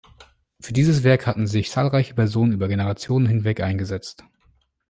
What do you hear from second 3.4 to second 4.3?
eingesetzt.